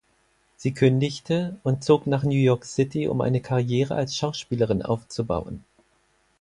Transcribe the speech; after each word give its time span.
Sie 0.57 0.73
kündigte 0.73 1.59
und 1.61 1.83
zog 1.83 2.07
nach 2.07 2.23
New 2.23 2.31
York 2.31 2.65
City, 2.65 3.07
um 3.07 3.21
eine 3.21 3.39
Karriere 3.39 3.93
als 3.93 4.15
Schauspielerin 4.15 4.81
aufzubauen. 4.81 5.63